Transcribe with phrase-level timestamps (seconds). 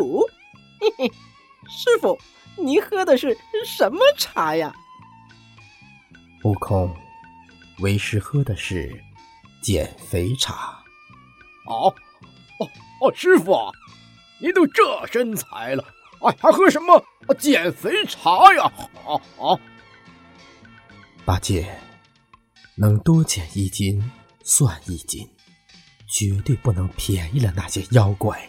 [0.00, 0.26] 苦。
[0.80, 1.12] 嘿嘿，
[1.68, 2.18] 师傅，
[2.56, 4.74] 您喝的是什么茶呀？
[6.42, 6.94] 悟空，
[7.80, 8.98] 为师喝的是
[9.62, 10.82] 减肥茶。
[11.66, 11.94] 哦
[12.58, 12.68] 哦
[13.02, 13.70] 哦，师傅，
[14.40, 15.84] 您都这身材了，
[16.22, 17.04] 哎，还喝什么
[17.38, 18.72] 减肥茶呀？
[19.06, 19.60] 啊啊！
[21.26, 21.78] 八戒，
[22.74, 24.10] 能多减一斤
[24.42, 25.28] 算一斤，
[26.08, 28.48] 绝对不能便宜了那些妖怪。